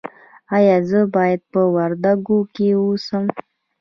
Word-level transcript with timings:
ایا 0.57 0.77
زه 0.89 0.99
باید 1.15 1.41
په 1.51 1.61
وردګو 1.75 2.39
کې 2.53 2.67
اوسم؟ 2.83 3.25